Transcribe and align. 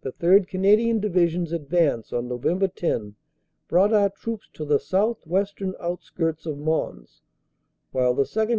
"The 0.00 0.10
3rd. 0.10 0.48
Canadian 0.48 0.98
Division 0.98 1.44
s 1.44 1.52
advance 1.52 2.12
on 2.12 2.26
Nov. 2.26 2.44
10 2.74 3.14
brought 3.68 3.92
our 3.92 4.10
troops 4.10 4.50
to 4.54 4.64
the 4.64 4.80
southwestern 4.80 5.76
outskirts 5.78 6.44
of 6.44 6.58
Mons, 6.58 7.22
while 7.92 8.14
the 8.14 8.24
2nd. 8.24 8.56